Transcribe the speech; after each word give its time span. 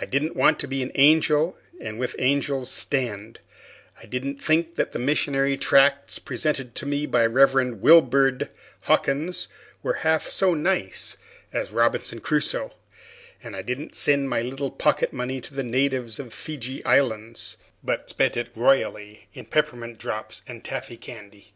I 0.00 0.06
didn't 0.06 0.36
want 0.36 0.60
to 0.60 0.68
be 0.68 0.80
an 0.80 0.92
angel 0.94 1.58
and 1.80 1.98
with 1.98 2.12
the 2.12 2.20
angels 2.20 2.70
stand; 2.70 3.40
I 4.00 4.06
didn't 4.06 4.40
think 4.40 4.76
the 4.76 4.96
missionary 5.00 5.56
tracts 5.56 6.20
presented 6.20 6.76
to 6.76 6.86
me 6.86 7.04
by 7.04 7.22
the 7.22 7.30
Rev. 7.30 7.50
Wibird 7.80 8.48
Hawkins 8.82 9.48
were 9.82 9.94
half 10.06 10.28
so 10.28 10.54
nice 10.54 11.16
as 11.52 11.72
Robinson 11.72 12.20
Crusoe; 12.20 12.74
and 13.42 13.56
I 13.56 13.62
didn't 13.62 13.96
send 13.96 14.30
my 14.30 14.40
little 14.40 14.70
pocket 14.70 15.12
money 15.12 15.40
to 15.40 15.52
the 15.52 15.64
natives 15.64 16.20
of 16.20 16.26
the 16.30 16.36
Feejee 16.36 16.84
Islands, 16.86 17.56
but 17.82 18.08
spent 18.08 18.36
it 18.36 18.52
royally 18.56 19.26
in 19.34 19.46
peppermint 19.46 19.98
drops 19.98 20.42
and 20.46 20.62
taffy 20.64 20.96
candy. 20.96 21.54